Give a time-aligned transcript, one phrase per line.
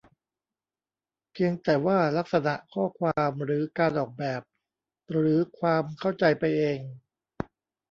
[1.31, 4.41] เพียงแต่ว่าลักษณะข้อความหรือการออกแบบ
[5.11, 6.79] หรือความเข้าใจไปเอง